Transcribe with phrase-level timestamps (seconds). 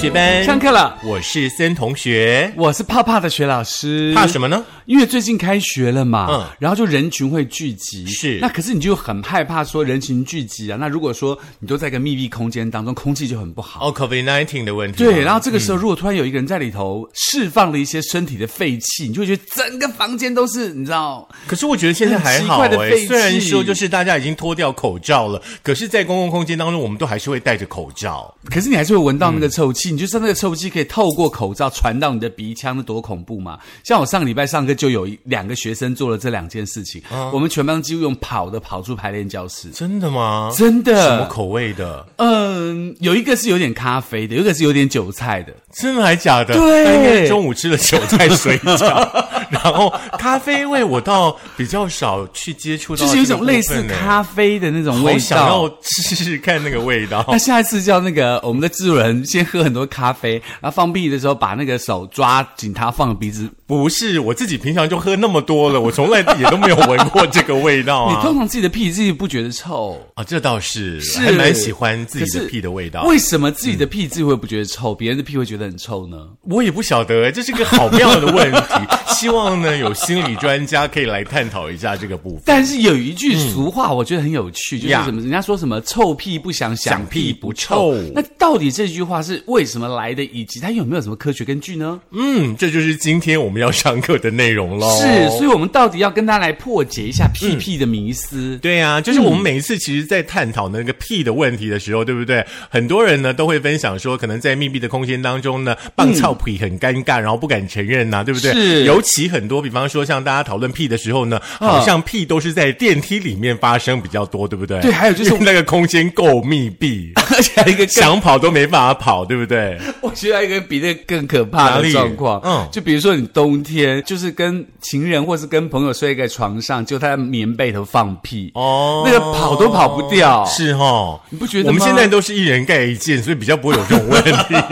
[0.00, 2.50] 学班上课了，我是森同学。
[2.56, 4.14] 我是怕怕的学老师。
[4.14, 4.64] 怕什么呢？
[4.86, 10.78] 因为最近开学了嘛，嗯然后就人群会聚集，是那可是你就很害怕说人群聚集啊。
[10.80, 13.90] 那如果说你都在一个密闭空间当中，空气就很不好。
[13.90, 15.04] 哦，COVID nineteen 的问题。
[15.04, 22.66] 对，然后这个时候，如果突然有一个人在里头释放了一些身体的废气，你就会觉得整个房间都是，你知道，可是我觉得现在还好
[23.06, 28.34] 虽然说就是大家已经脱掉口罩了，可是，在公共空间当中，我们都还是会戴着口罩。
[28.46, 33.58] 可是你还是会闻到那个臭气，你就知道那个臭气可以透过口罩传到你的鼻腔，那多恐怖嘛！
[33.84, 40.50] 像我上个礼拜上课就有一两个学生做了这两件事情，我们全班几乎用跑的跑出排练教室，真的吗？
[40.56, 42.06] 真的什么口味的？
[42.16, 45.52] 嗯，有一个是有点咖啡的，有一个是有点韭菜的。
[45.72, 46.54] 真的还假的？
[46.54, 55.76] 对中午吃了韭菜水饺， 然后咖啡味我倒比较少去接触到，就是有一种类似咖啡的那种味道想要道。
[55.82, 57.24] 试试看那个味道。
[57.28, 63.48] 那下一次叫那个我们的制作人先喝很多咖啡，然后放屁的时候把那个手抓紧它放鼻子。
[63.66, 68.16] 不是，我自己平常就喝那么多了，我从来也都没有闻过这个味道啊。
[68.16, 73.04] 你通常自己的屁自己不觉得臭，啊，这倒是，是还蛮喜欢自己的屁的味道。
[73.04, 76.16] 为什么自己的屁自己会不觉得臭，别人的屁会觉得很臭呢？
[76.42, 78.58] 我也不晓得，这是个好妙的问题。
[79.14, 82.42] 希望呢，有心理专家可以来探讨一下这个部分。
[82.46, 85.20] 但是有一句俗话，我觉得很有趣，就是什么？
[85.20, 88.12] 人家说什么“臭屁不响，响屁不臭响屁不臭”。
[88.16, 92.00] 那到底这句话是为什么来的，以及它有没有什么科学根据呢？
[92.12, 94.90] 嗯，这就是今天我们要上课的内容喽。
[95.00, 98.58] 是，所以我们到底要跟大家来破解一下屁屁的迷思。
[98.62, 102.44] 对啊、就是我们每一次其实，在探讨那个屁的问题的时候，对不对？
[102.68, 108.52] 很多人呢都会分享说，可能在密闭的空间当中呢，棒操屁很尴尬，然后不敢承认呐、对不对？
[108.52, 114.80] 是尤其很多，比方说像大家讨论屁的时候呢，好像屁都是在电梯里面发生比较多，对不对？
[114.80, 119.49] 对还有就是 那个空间够密闭， 而且还一个，想跑都没办法跑，对不对？
[120.00, 122.68] 我觉得还有一个比那更可怕的状况，嗯。
[122.70, 129.02] 就比如说你冬天就是跟情人或是跟朋友睡在床上，就他在棉被头放屁，哦。
[129.04, 131.78] 那个跑都跑不掉，是哦，你不觉得吗？
[131.78, 134.30] 我们现在都是一人盖一件，所以比较不会有这种问题、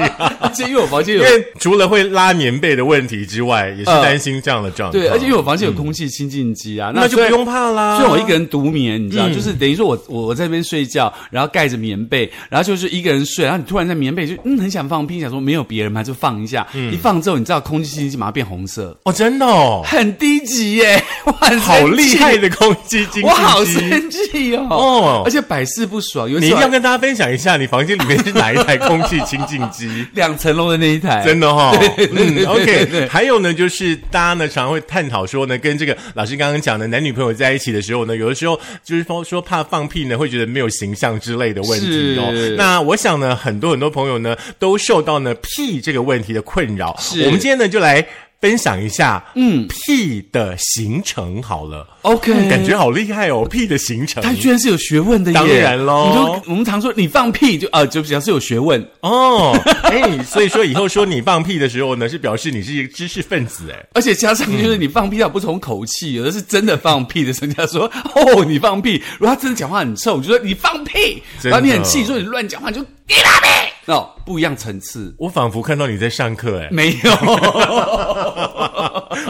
[0.41, 1.29] 而且因为我房间有因。
[1.29, 4.69] 为除了会拉棉被的问题之外，也是担心这样的。
[4.71, 4.93] 状况。
[4.93, 7.97] 对，而且因为我房间有空气清净机啊，那就不用怕啦。
[7.97, 9.35] 虽然我一个人独眠，你知道，嗯。
[9.35, 16.93] 就是等于说我我我在那边睡觉，然后盖着棉被，然后就是一个人睡，然后你突然在棉被就嗯很想放屁，想说没有别人嘛，就放一下，嗯。
[16.93, 23.89] 一放之后，你知道空气清新机马上变红色，哦，真的哦，很低级耶，哇好厉害，的空气清我好净机。
[23.89, 25.23] 生气哦，哦。
[25.25, 29.89] 而且百试不爽，有你一定要跟大家分享一下，你房间里面是哪一台空气清净机？
[30.13, 33.09] 两层楼的那一台，真的哈、哦， 对对对嗯，OK。
[33.09, 42.55] 还有呢，就是大家呢常会探讨说呢，跟这个老师刚刚讲的男女朋友在一起的时候呢，有的时候就是说说怕放屁呢，会觉得没有形象之类的问题哦。
[42.59, 46.97] 那我想呢，很多很多朋友呢都受到呢屁这个问题的困扰。
[46.99, 47.25] 是。
[47.25, 48.07] 我们今天呢就来。
[48.41, 51.85] 分享一下，嗯，屁的形成好了。
[52.03, 59.61] OK 嗯感觉好厉害哦，屁的形成，它居然是有学问的耶，当然喽你说我们常说你放屁就啊，就表示有学问，哦，
[59.91, 63.87] 哎，所以说以后说你放屁的时候呢，是表示你是一个知识分子，哎。
[63.95, 73.49] 而且加上就是你放屁要不同口气，有的是真的放屁的时候，人家说 哦你放屁，如果他真的讲话很臭，你就说你放屁，然后你很气，说你乱讲话，你就你放屁，
[73.87, 77.11] 哦，不一样层次，我仿佛看到你在上课，哎，没有，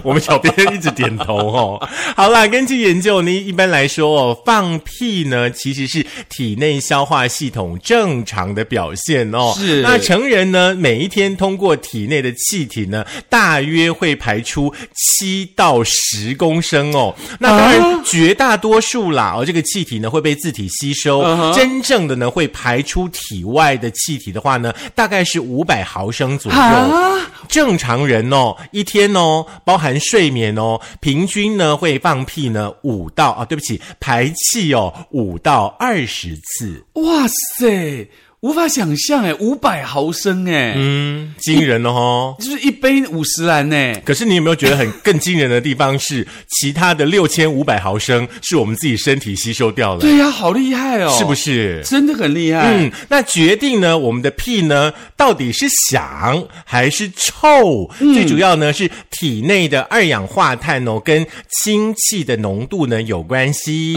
[0.05, 1.89] 我们小编一直点头哦。
[2.17, 9.55] 好啦，根据研究呢，一般来说哦，放屁呢其实是体内消化系统正常的表现哦。
[9.57, 17.15] 是那成人呢，每一天通过体内的气体呢，大约会排出七到十公升哦。
[17.39, 21.23] 那当然，绝大多数啦，哦，这个气体呢会被自体吸收。
[21.55, 26.59] 真正的呢会排出体外的气体的话呢，大概是五百毫升左右。
[26.59, 27.19] 啊
[27.49, 37.27] 正常人哦，一天哦，包含睡眠哦，平均呢会放屁呢五到啊，对不起，排气哦五到二十次，哇
[37.59, 38.09] 塞，
[38.41, 42.37] 无法想象哎，五百毫升哎，嗯，惊人了哦。
[42.39, 43.95] 就是一杯五十兰呢。
[44.05, 46.25] 可是你有没有觉得很更惊人的地方是，
[46.61, 51.35] 其他的六千五百毫升是我们自己身体吸收掉了，对呀、好厉害哦，是不？
[51.35, 51.83] 是？
[51.85, 52.61] 真的很厉害。
[52.77, 57.91] 嗯，那决定呢，我们的屁呢到底是响还是臭？
[57.99, 63.97] 最主要呢是体内的二氧化碳哦跟氢气的浓度呢有关系。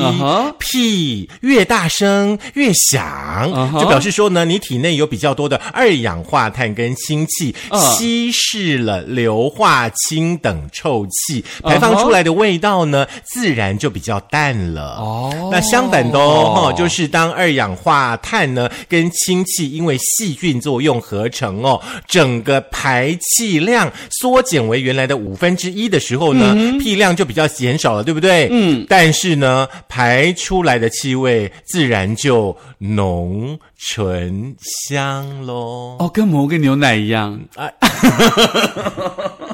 [0.58, 14.96] 屁越大声越响就表示说呢，你体内有比较多的二氧化碳跟氢气，嗯稀释了硫化氢等臭气，嗯排放出来的味道呢，自然就比较淡了。
[14.98, 28.48] 哦那相反的哦，哦就是当二氧化碳呢跟氢气因为细菌作用合成哦，整个排气量缩减为原来的五分之一的时候呢，屁量就比较减少了，对不对？
[28.52, 28.86] 嗯。
[28.88, 35.98] 但是呢，排出来的气味自然就浓醇香喽。
[35.98, 37.42] 哦，跟摩根牛奶一样。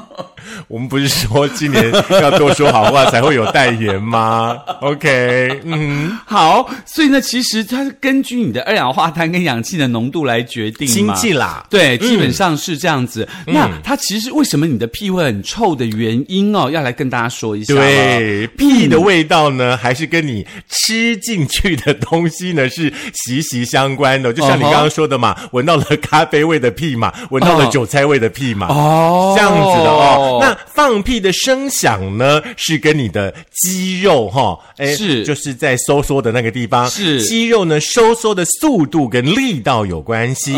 [0.68, 4.56] 我们不是说今年要多说好话才会有代言吗？
[4.82, 11.14] OK，嗯，好，所以呢，其实它是根据你的二氧化碳跟氧气的浓度来决定氢嘛。
[11.14, 11.64] 气啦。
[11.70, 13.28] 对，基本上是这样子。
[13.46, 17.74] 那它其实为什么你的屁会很臭的原因哦，要来跟大家说一下。
[17.74, 24.32] 对，屁的味道呢，还是跟你吃进去的东西呢是息息相关的。
[24.32, 30.38] 就像你刚刚说的嘛，闻到了咖啡味的屁嘛，闻到了哦韭菜味的屁嘛，哦这样子的哦。
[30.40, 35.24] 那放屁的声响呢，是跟你的肌肉哈，哎，是。
[35.24, 37.22] 就是在收缩的那个地方，是。
[37.22, 40.54] 肌肉呢收缩的速度跟力道有关系。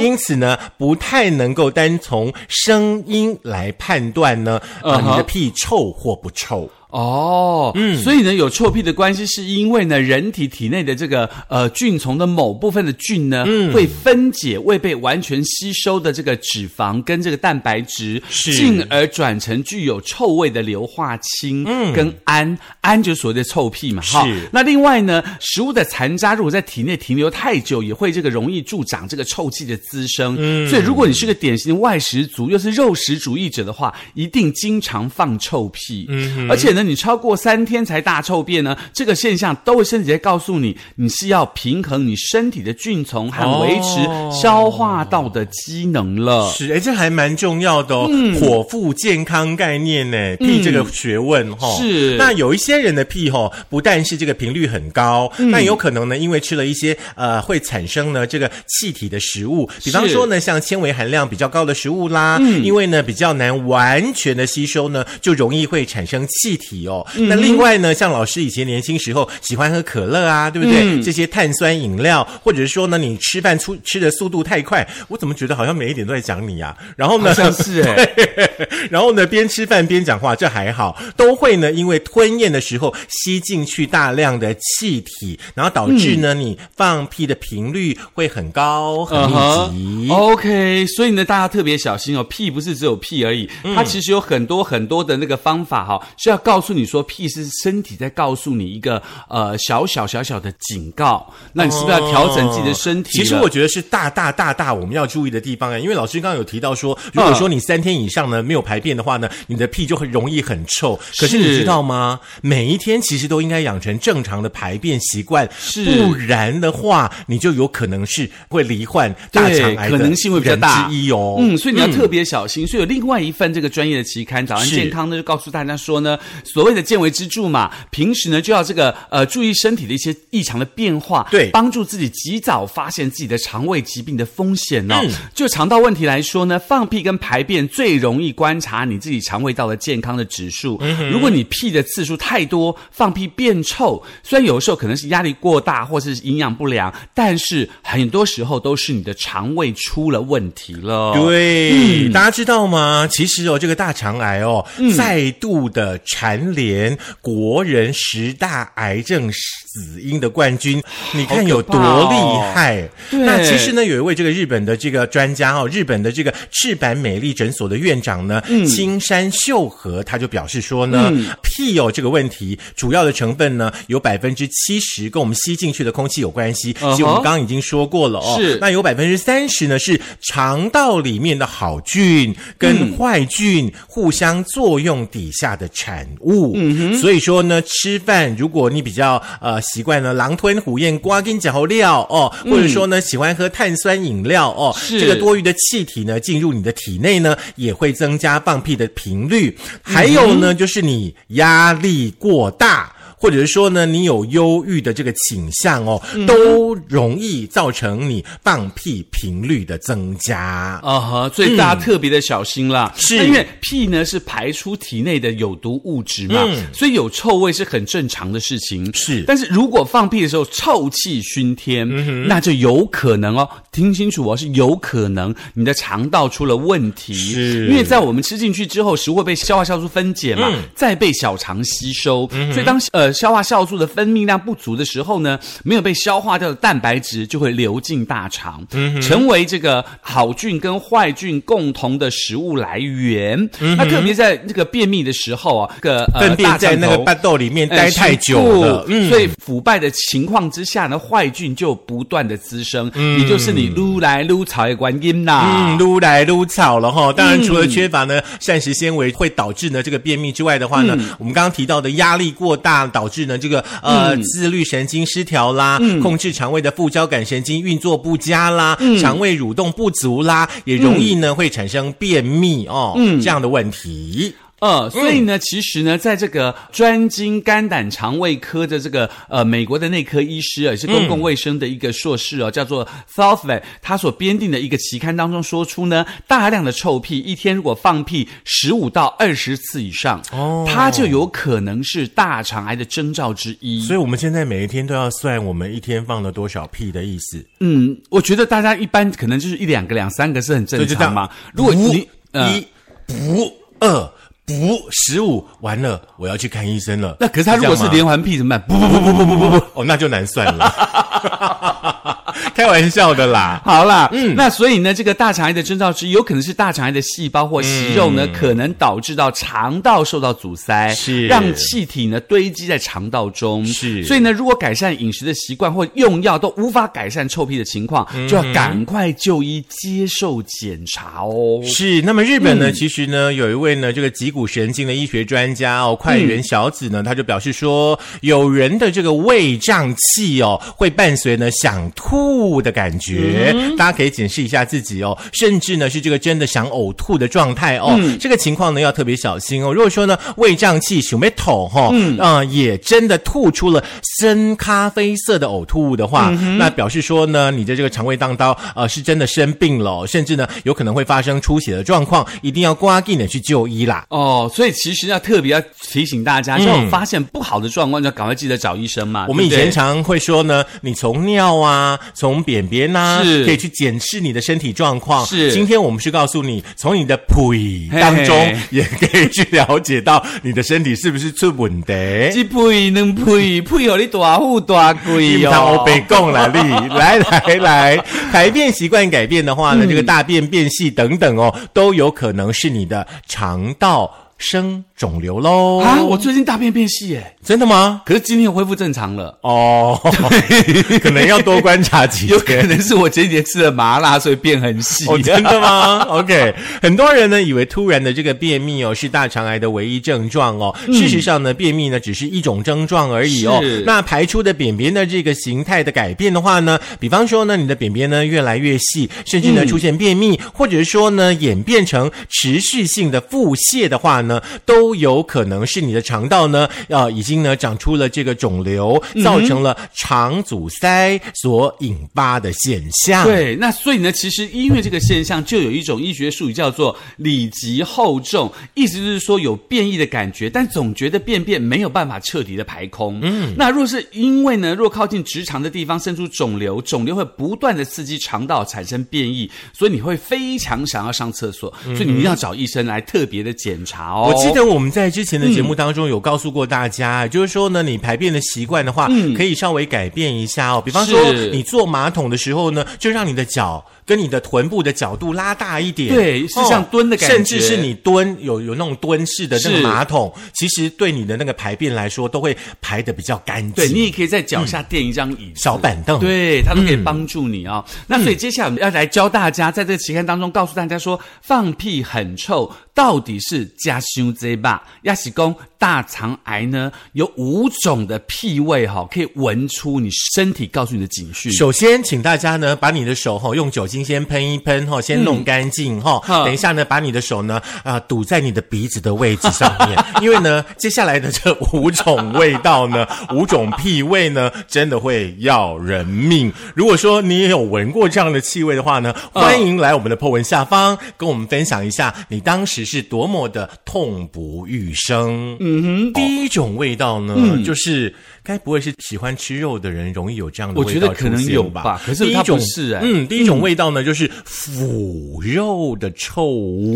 [0.00, 6.70] 因此呢，不太能够单从声音来判断呢，啊，你的屁臭或不臭。
[6.94, 13.74] 哦，嗯，所以呢，有臭屁的关系，是因为呢，人体体内的这个呃菌丛的某部分的菌呢，嗯。
[13.74, 18.54] 会分解未被完全吸收的这个脂肪跟这个蛋白质，是。
[18.54, 24.24] 进而转成具有臭味的硫化氢，嗯，跟氨，氨就是所谓的臭屁嘛，哈。
[24.52, 30.36] 那另外呢，食物的残渣如果在体内停留太久，也会这个容易助长这个臭气的滋生。
[30.38, 36.06] 嗯，所以如果你是个典型的外食族，又是肉食主义者的话，一定经常放臭屁。
[36.08, 44.30] 嗯，而且呢，你超过三天才大臭便呢，这个现象都会身体在告诉你，你是要平衡你身体的菌丛和维持哦。
[44.32, 46.50] 消化道的机能了。
[46.52, 48.08] 是，哎，这还蛮重要的哦。
[48.10, 52.16] 嗯、火腹健康概念呢，屁这个学问哈、哦是。
[52.16, 67.06] 那有一些人的屁哈、哦，不但是这个频率很高，那有可能呢，因为吃了一些呃会产生呢这个气体的食物，比方说呢，像纤维含量比较高的食物啦，因为呢比较难完全的吸收呢，就容易会产生气体哦。
[67.28, 71.00] 那另外呢，像老师以前年轻时候喜欢喝可乐啊，对不对？
[71.02, 76.76] 这些碳酸饮料，或者是说呢，你吃饭出吃的速度太快，我怎么觉得好像每一点都在讲你啊？
[76.96, 78.10] 然后呢，像是哎
[78.90, 90.10] 然后呢，边吃饭边讲话，这还好，都会呢，因为吞咽的时候吸进去大量的气体，然后导致呢，你放屁的频率会很高、很密集。
[90.10, 103.24] OK，所以呢，大家特别小心哦，屁不是只有屁而已，嗯它其实有很多很多的那个方法哈、是要告诉你说，屁是身体在告诉你一个呃小小小小的警告，那你是不是要调整自己的身体了？
[103.24, 110.98] 其实我觉得是大大大大我们要注意的地方啊，因为老师刚刚有提到说，如果说你三天以上呢没有排便的话呢，你的屁就很容易很臭。
[111.18, 112.20] 可是你知道吗？
[112.42, 121.36] 每一天其实都应该养成正常的排便习惯，是不然的话，你就有可能是会罹患大肠癌的可能性会比较大之一哦。
[121.38, 122.66] 嗯，所以你要特别小心。
[122.66, 135.00] 所以有另外一份这个专业的期刊《早安健康》呢，就告诉大家说呢，所谓的健胃支柱嘛，平时呢就要这个呃注意身体的一些异常的变化，对帮助自己及早发现自己的肠胃疾病的风险哦。
[135.02, 140.78] 嗯就肠道问题来说呢，放屁跟排便最容易观察你自己肠胃道的健康的指数。
[140.80, 151.12] 嗯如果你屁的次数太多，放屁变臭，虽然有的时候可能是压力过大或是营养不良，但是很多时候都是你的肠胃出了问题了。
[151.14, 153.08] 对，大家知道吗？
[153.10, 154.64] 其实哦，这个大肠癌哦，
[154.96, 162.16] 再度的蝉联国人十大癌症死因的冠军，你看有多厉
[162.54, 162.88] 害？
[163.10, 171.10] 对那其实呢，有一位这个日本的这个专家哦，日本的这个赤坂美丽诊所的院长呢，青山秀和，他就表示说呢，
[171.42, 178.58] 屁哦这个问题，主要的成分呢有百分之七十跟我们吸进去的空气有关系，其实我们刚刚已经说过了哦，是。
[178.60, 186.54] 那有百分之三十呢是肠道里面的好菌跟坏菌互相作用底下的产物。
[187.00, 199.56] 所以说呢，吃饭如果你比较呃习惯呢狼吞虎咽、瓜跟嚼料哦，或者说呢喜欢喝碳酸饮料哦，这个多余的气体呢进入你的体内呢，也会增加放屁的频率。
[199.80, 202.93] 还有呢，就是你压力过大。
[203.24, 210.38] 或者是说呢，你有忧郁的这个倾向哦，嗯都容易造成你放屁频率的增加。
[210.82, 212.92] 啊哈，所以大家特别的小心啦。
[212.94, 218.92] 嗯是因为屁呢是排出体内的有毒物质嘛，嗯所以有臭味是很正常的事情。
[218.94, 227.14] 是但是如果放屁的时候臭气熏天，嗯那就有可能哦，听清楚哦，是有可能你的肠道出了问题。
[227.14, 232.28] 是因为在我们吃进去之后，食物会被消化酵素分解嘛，嗯再被小肠吸收。
[232.52, 243.48] 所以当呃消化酵素的分泌量不足的时候呢，没有被消化掉的蛋白质就会流进大肠，嗯成为这个好菌跟坏菌共同的食物来源。
[243.76, 255.42] 那特别在这个便秘的时候啊，这个呃粪便在那个巴豆里面哎待太久了，是所以腐败的情况之下呢，坏菌就不断的滋生，也就是你撸来撸草的观音呐。
[255.44, 257.12] 嗯，撸来撸草了哈。
[257.12, 274.34] 当然，除了缺乏呢膳食纤维会导致呢这个便秘之外的话呢，我们刚刚提到的压力过大导致呢这个呃、自律神经失调啦，控制肠胃的副交感神经运作不佳啦，肠胃蠕动不足啦，也容易呢、会产生便秘哦，这样的问题。
[274.64, 293.84] 呃，所以呢，其实呢，在这个专精肝胆肠胃科的这个呃美国的内科医师啊，也是公共卫生的一个硕士哦，叫做 Southway，他所编定的一个期刊当中说出呢，大量的臭屁，一天如果放屁十五到二十次以上，哦，它就有可能是大肠癌的征兆之一。
[293.84, 297.44] 所以我们现在每一天都要算我们一天放了多少屁的意思。
[297.60, 301.28] 嗯，我觉得大家一般可能就是一两个、两三个是很正常嘛。
[301.52, 302.66] 如果你呃一
[303.06, 304.10] 不二
[304.46, 307.16] 不十五，完了，我要去看医生了。
[307.18, 308.68] 那可是他如果是连环屁怎么办？
[308.68, 309.80] 不不不不不不不不。
[309.80, 312.13] 哦，那就难算了。
[312.54, 313.60] 开玩笑的啦。
[313.64, 321.26] 好啦，嗯，那所以呢，这个大肠癌的征兆之一，有可能是大肠癌的细胞或息肉呢，可能导致到肠道受到阻塞，是。
[321.26, 324.04] 让气体呢堆积在肠道中，是。
[324.04, 331.62] 所以呢，如果改善饮食的习惯或用药都无法改善臭屁的情况，就要赶快就医接受检查哦。
[331.64, 349.72] 是，那么日本呢，其实呢，有一位呢，这个脊骨神经的医学专家哦，快原小子呢，他就表示说，有人的这个胃胀气哦，会伴随呢想吐的感觉，大家可以检视一下自己哦，甚至呢是这个真的想呕吐的状态哦，这个情况呢要特别小心哦。
[349.72, 352.14] 如果说呢胃胀气、想被吐哈，嗯。
[352.24, 353.84] 啊、也真的吐出了
[354.18, 364.06] 深咖啡色的呕吐物的话，那表示说呢你的这个肠胃当刀呃是真的生病了哦、甚至呢有可能会发生出血的状况，一定要刮紧的去就医啦。
[364.08, 369.26] 哦，所以其实要特别要提醒大家，像我发现不好的状况，就赶快记得找医生嘛。
[369.28, 375.26] 我们以前常会说呢，你从尿啊，从便便呐、是可以去检视你的身体状况。
[375.26, 381.92] 是今天我们是告诉你，从你的屁嘿当中 也可以去了解到你的身体是不是出问题。
[382.34, 385.82] 一呸两呸，呸哦，你大富大贵哦。
[385.84, 387.96] 北贡啦，你来来 来，
[388.30, 395.80] 排便习惯改变的话呢，这个大便变细等等哦，都有可能是你的肠道生肿瘤喽。
[395.80, 398.02] 啊，我最近大便变细耶，真的吗？
[398.04, 399.38] 可是今天又恢复正常了。
[399.42, 399.98] 哦，
[401.02, 402.54] 可能要多观察几 有可。
[402.64, 405.06] 能是我前几天吃了麻辣，所以变很细。
[405.08, 413.60] 哦，真的吗？OK，很多人呢以为突然的这个便秘哦是大肠癌的唯一症状哦，事实上呢，便秘呢只是一种症状而已哦。
[413.84, 424.23] 那排出的便便的这个形态的改变的话呢，比方说呢，你的便便呢越来越细，甚至呢出现便秘，或者是说呢演变成持续性的腹泻的话呢，
[424.64, 433.24] 都有可能是你的肠道呢呃已经呢长出了这个肿瘤，造成了肠阻塞所引发的现象。。
[433.24, 443.18] 对，那所以呢，其实因为这个现象，就有一种医学术语叫做里急后重，意思就是说有变异的感觉，但总觉得便便没有办法彻底的排空。
[443.22, 454.32] 嗯，那若是因为呢，若靠近直肠的地方生出肿瘤，肿瘤会不断的刺激肠道产生变异，所以你会非常想要上厕所，所以你一定要找医生来特别的检查哦。
[454.32, 460.82] 我记得我们在之前的节目当中有告诉过大家，就是说呢，你排便的习惯的话，可以稍微改变一下哦。
[460.84, 467.34] 比方说，你坐马桶的时候呢，就让你的脚跟你的臀部的角度拉大一点，对是像蹲的感觉。
[467.34, 473.72] 甚至是你蹲有有那种蹲式的那个马桶，其实对你的那个排便来说，都会排的比较干净。
[473.72, 475.62] 对你也可以在脚下垫一张椅子。
[475.62, 485.54] 小板凳，对，它都可以帮助你啊、那所以接下来我们要来教大家，在这个期刊当中告诉大家说，放屁很臭，到底是吃伤侪肉，也是讲。
[485.84, 491.52] 大肠癌呢有五种的屁味哈、可以闻出你身体告诉你的警讯。
[491.52, 506.50] 首先，请大家呢把你的手哈、用酒精先喷一喷哈、先弄干净哈、嗯等一下呢，把你的手呢啊、堵在你的鼻子的位置上面， 因为呢，接下来的这五种味道呢， 五种屁味呢，真的会要人命。
[506.74, 515.54] 如果说你也有闻过这样的气味的话呢，嗯欢迎来我们的 po 文下方跟我们分享一下你当时是多么的痛不欲生。
[515.60, 522.58] 嗯哼，第一种味道呢，就是该不会是喜欢吃肉的人容易有这样的我味道我觉得可能有吧可是第一种
[523.00, 526.46] 嗯，第一种味道呢，就是腐肉的臭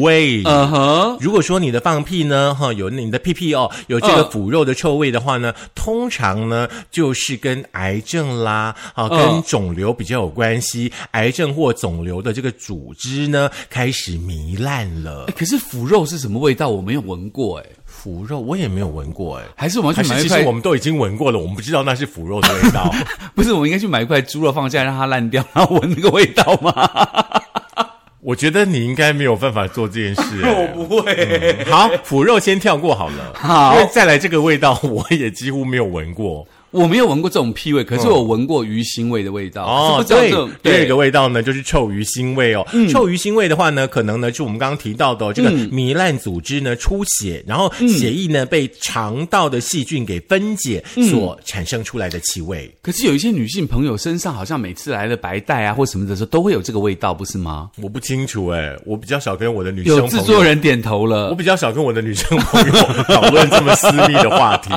[0.00, 0.42] 味。
[0.44, 4.30] 嗯哼，如果说你的放屁呢，哈，有你的屁屁哦，有这个嗯。
[4.30, 15.24] 腐肉的臭味的话呢，通常呢就是跟癌症啦，啊，跟嗯肿瘤比较有关系，癌症或肿瘤的这个组织呢开始糜烂了。
[15.28, 15.34] 哎。
[15.36, 16.68] 可是腐肉是什么味道？
[16.68, 17.66] 我没有闻过哎，
[18.00, 19.44] 腐肉我也没有闻过哎。
[19.56, 22.94] 还是我们要还是去买一块其实我们都已经闻过了，我们不知道那是腐肉的味道。
[23.34, 26.72] 不是，我们应该去买一块猪肉放下来让它烂掉，然后闻那个味道吗？
[28.20, 30.42] 我觉得你应该没有办法做这件事、
[30.76, 31.64] 我不会。
[31.64, 36.46] 好，腐肉先跳过好了，好因为再来这个味道，我也几乎没有闻过。
[36.70, 39.64] 我没有闻过这种屁味，可是我闻过鱼腥味的味道。
[39.64, 40.30] 哦，对
[40.62, 42.66] 这个味道呢，就是臭鱼腥味哦。
[42.90, 52.70] 臭鱼腥味的话呢，可能呢就我们刚刚提到的、哦、这个糜烂组织呢出血，然后嗯血液呢被肠道的细菌给分解所产生出来的气味。
[52.82, 57.70] 可是有一些女性朋友身上好像每次来了白带啊或什么的时候，都会有这个味道，不是吗？
[57.82, 61.34] 我不清楚哎，我比较少跟我的女生有朋友制作人点头了我。
[61.34, 62.72] 比较少跟我的女生朋友
[63.08, 64.72] 讨论这么私密的话题。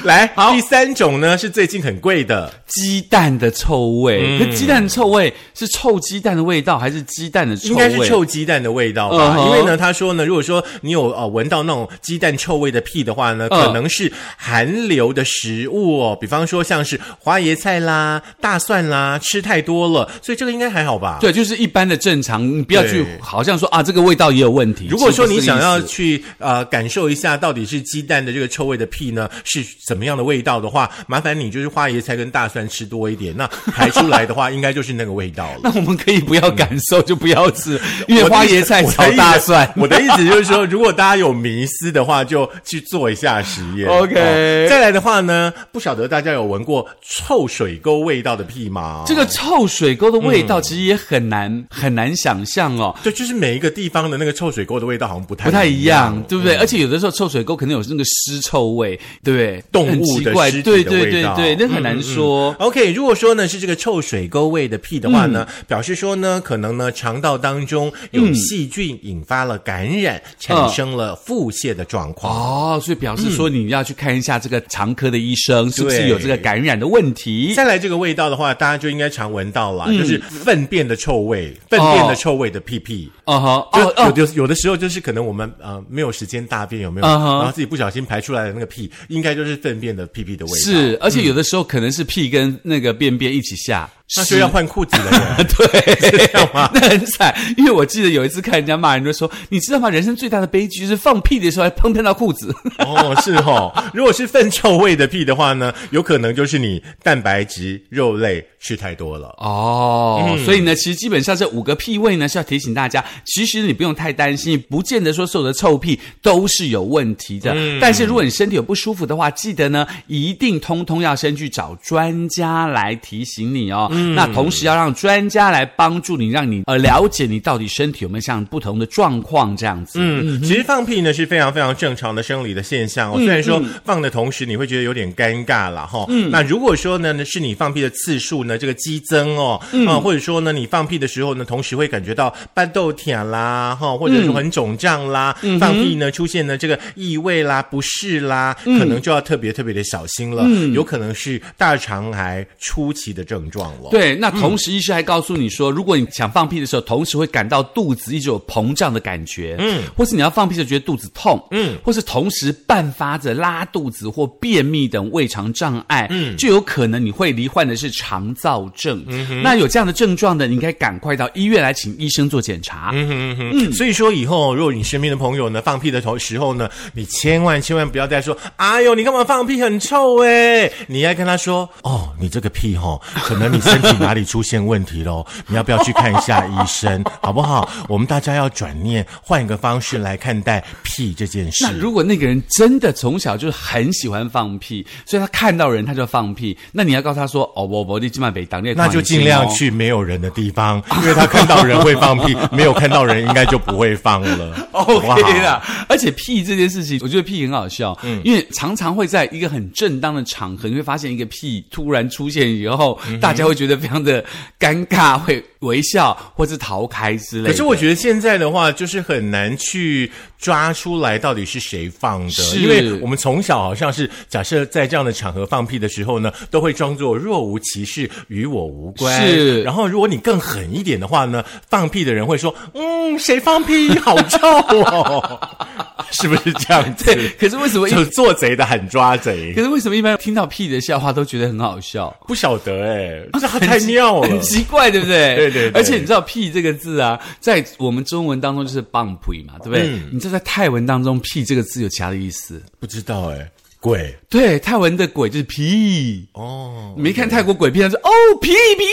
[0.04, 7.70] 来，好第三种呢是最近很贵的，鸡蛋的臭味，嗯可鸡蛋臭味是臭鸡蛋的味道，还是鸡蛋的臭味？
[7.70, 9.36] 应该是臭鸡蛋的味道吧？
[9.44, 21.18] 因为呢，他说呢，如果说你有呃闻到那种鸡蛋臭味的屁的话呢，嗯可能是寒流的食物哦，比方说像是花椰菜啦、大蒜啦，吃太多了，所以这个应该还好吧？。
[21.20, 24.86] 对，就是一般的正常，你不要去好像说啊，这个味道也有问题。
[24.88, 35.60] 如果说你想要去呃感受一下到底是鸡蛋的这个臭味的屁呢是怎么样的味道的话，麻烦你就是花椰菜跟大蒜吃多一点，那排出来的话应该就是那个味道了。
[35.64, 39.68] 那我们可以不要感受，就不要吃，因为花椰菜炒大蒜。
[39.76, 43.88] 我的意思 就是说，如果大家有迷思的话，就去做一下实验。
[43.88, 49.02] OK 哦再来的话呢，不晓得大家有闻过臭水沟味道的屁吗？
[49.04, 52.96] 这个臭水沟的味嗯道其实也很难、很难想象哦。
[53.02, 56.54] 对，就是每一个地方的那个臭水沟的味道好像不太不太一样，对不对？
[56.56, 59.64] 嗯而且有的时候臭水沟可能有那个尸臭味，对不对？
[59.72, 61.36] 动物奇怪，的尸体对对的味道。
[61.36, 62.54] 对对，那很难说。
[62.58, 65.64] OK，如果说呢是这个臭水沟味的屁的话呢，嗯。
[65.66, 72.34] 表示说呢可能呢肠道当中有细菌引发了感染，产生了腹泻的状况。
[72.76, 77.54] 哦，所以表示说你要去看一下这个肠科的医生，是不是有这个感染的问题？
[77.54, 83.10] 再来这个味道的话，大家就应该常闻到了，就是粪便的臭味，粪便的臭味的屁屁。
[83.24, 87.06] 哦哈，就哦哦，有的有的时候就是可能我们呃没有时间大便有没有？
[87.06, 95.44] 然后自己不小心排出来的那个屁，应该就是粪便的屁屁的味道。，是，而且有的时候可能是屁跟那个便便一起下，那就要换裤子了耶。
[95.56, 96.70] 对，是这样吗？
[96.74, 99.88] 那很惨，因为我记得有一次看人家骂人，就说你知道吗？
[99.88, 102.54] 人生最大的悲剧就是放屁的时候还碰碰到裤子。
[102.78, 103.72] 哦，是哦。
[103.94, 109.28] 如果是粪臭味的屁的话呢，有可能就是你蛋白质、肉类吃太多了。
[109.38, 117.54] 哦，所以呢，其实基本上这五个屁味呢是要提醒大家，其实你不用太担心，不见得说所有的臭屁都是有问题的。
[117.80, 123.90] 但是如果你身体有不舒服的话，记得呢一定通通要先去找专家来提醒你哦。
[124.14, 129.98] 那同时要让专家来帮助你，让你呃了解你到底身体有没有像不同的状况这样子。
[130.00, 133.16] 嗯，其实放屁呢是非常非常正常的生理的现象哦。
[133.16, 136.06] 虽然说放的同时你会觉得有点尴尬了，哈。
[136.30, 153.89] 那如果说呢是你放屁的次数呢这个激增哦，啊，或者说呢你放屁的时候呢，同时会感觉到半豆舔啦，哈，或者说很肿胀啦，放屁呢出现呢这个异味啦、不适啦，可能就要特别特别的小心了，有可能是大肠癌初期的症状了。
[153.90, 169.04] 对，那同时医师还告诉你说，如果你想放屁的时候，同时会感到肚子一直有膨胀的感觉，嗯，或是你要放屁的时候觉得肚子痛，嗯，或是同时伴发着拉肚子或便秘等胃肠障碍，嗯，就有可能你会罹患的是肠燥症。
[169.08, 172.90] 嗯、那有这样的症状的，你应该赶快到医院来请医生做检查。
[172.92, 185.26] 嗯哼嗯哼，所以说以后如果你身边的朋友呢放屁的头时候呢，你千万千万不要再说，哎呦，你干嘛放屁很臭诶，你要跟他说，哦，你这个屁哦、可能你是身体哪里出现问题喽？
[185.48, 187.68] 你要不要去看一下医生， 好不好？
[187.88, 191.72] 我们大家要转念，换一个方式来看待屁这件事那。
[191.78, 199.40] 如果那个人真的从小就是很喜欢放屁，所以他看到人他就放屁，那你要告诉他说：“哦，我我你今晚北当那就尽量。
[199.50, 204.68] 去没有人的地方，因为他看到人会放屁， 没有看到人应该就不会放了。
[204.72, 214.24] OK 啦，而且屁这件事情，我觉得屁很好笑，嗯，因为常常会在一个很正当的场合，你会发现一个屁突然出现以后，大家会觉得非常的
[214.58, 217.50] 尴尬，会微笑或是逃开之类的。
[217.50, 229.26] 可是我觉得现在的话，就是很难去抓出来到底是谁放的，是因为我们从小好像是假设在这样的场合放屁的时候呢，都会装作若无其事，与我无关。
[229.26, 233.98] 是然后如果你更狠一点的话呢，放屁的人会说：“嗯，谁放屁？
[233.98, 235.48] 好臭哦！”
[236.12, 237.04] 是不是这样子？
[237.14, 242.12] 对，可是为什么一就做贼的喊抓贼可，是为什么一般听到屁的笑话都觉得很好笑？
[242.26, 244.40] 不晓得哎、 这太妙了很。
[244.40, 245.36] 奇怪，对不对？
[245.36, 249.86] 对对对而且你知道“屁”这个字啊，在我们中文当中就是“棒屁”嘛，对不对？
[249.88, 252.62] 嗯你知道在泰文当中“屁”这个字有其他的意思？
[252.78, 256.26] 不知道哎、鬼对，泰文的“鬼”就是“屁”。
[256.34, 258.10] 哦，你没看泰国鬼片，他说“哦，
[258.40, 258.84] 屁屁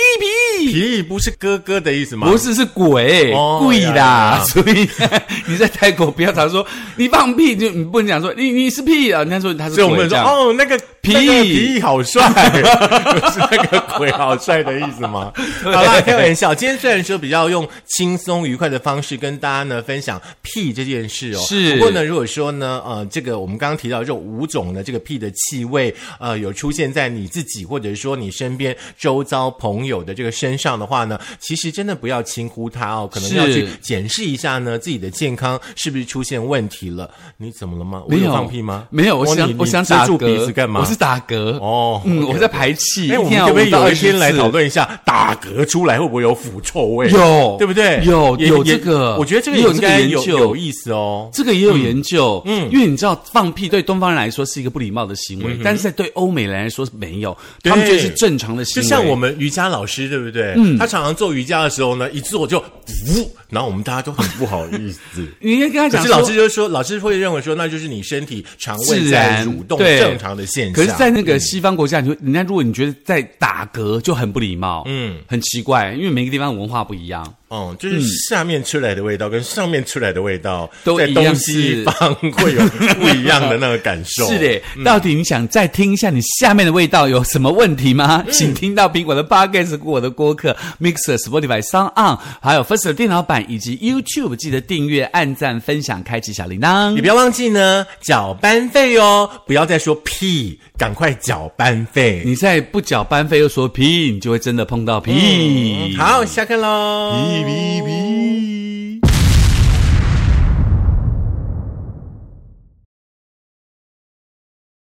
[0.65, 2.29] 屁”，皮不是哥哥的意思吗？
[2.29, 4.03] 不是是鬼，哦贵呀啦。
[4.37, 4.87] 呀所以
[5.47, 6.65] 你在泰国不要常说
[6.95, 10.09] 你放屁，就你不能讲说你你是屁啊，人家说他是所以我们。
[10.09, 15.31] 说哦，那个皮那个皮好帅，不是那个鬼好帅的意思吗？
[15.63, 16.53] 好啦，开玩笑。
[16.53, 37.09] 今天虽然说比较用轻松愉快的方式跟大家呢分享屁这件事哦，是不过呢，如果说呢，呃，这个我们刚刚提到这种五种的这个屁的气味，呃，有出现在你自己或者说你身边周遭朋友的这个身上的话呢，其实真的不要轻忽它哦，可能要去检视一下呢自己的健康是不是出现问题了。
[37.37, 38.03] 你怎么了吗？
[38.05, 38.87] 我没有放屁吗？
[38.89, 40.79] 没有，我想我想打住鼻子干嘛？
[40.81, 42.01] 我是打嗝哦。
[42.05, 47.09] 嗯我在排气，哎，我们可不可以5到20有一天来讨论一下打嗝出来会不会有腐臭味？
[47.09, 47.55] 有。
[47.57, 48.01] 对不对？
[48.03, 49.15] 有有这个。
[49.17, 50.37] 我觉得这个有这个应该有研究。
[50.39, 51.29] 有意思哦。
[51.33, 57.69] 这个也有研究，嗯，因为你知道放屁对东方人来说是一个不礼貌的行为，但是在对欧美人来说没有，对。
[57.69, 58.83] 他们觉得是正常的行为。
[58.83, 60.53] 就像我们瑜伽老师，对不对？
[60.57, 65.25] 嗯，他常常做瑜伽的时候呢，一做就呜，然后我们大家都很不好意思。
[65.39, 69.99] 你应该跟他讲，可是老师就说，老师会认为说，那就是你身体肠胃在蠕动对。
[69.99, 70.85] 正常的现象。
[70.95, 77.33] 在那个西方国家，你说人家如果你觉得在打嗝就很不礼貌，嗯嗯，很奇怪，因为每个地方文化不一样。
[77.49, 82.61] 哦，就是下面出来的味道跟上面出来的味道，在都在东西方 会有
[82.95, 84.27] 不一样的那个感受。
[84.31, 88.23] 是的，到底你想再听一下你下面的味道有什么问题吗？
[88.27, 97.01] 嗯请听到苹果的 Podcast、我的播客 Mixer、Spotify、Sound On，还有 First 的电脑版以及 YouTube，记得订阅、按赞、分享、开启小铃铛你。
[97.01, 99.29] 不要忘记呢，缴班费哦！
[99.47, 102.21] 不要再说屁，赶快缴班费。
[102.25, 105.95] 你再不缴班费又说屁，你就会真的碰到屁。
[105.97, 107.36] 好，下课喽。
[107.43, 108.56] BBB.